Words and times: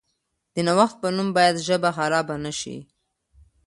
د 0.53 0.55
نوښت 0.67 0.95
په 1.01 1.07
نوم 1.15 1.29
باید 1.37 1.63
ژبه 1.67 1.89
خرابه 1.97 2.35
نشي. 2.43 2.77